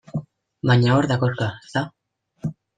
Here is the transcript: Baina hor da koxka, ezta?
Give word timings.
Baina 0.69 0.95
hor 0.95 1.09
da 1.13 1.19
koxka, 1.25 1.51
ezta? 1.71 1.87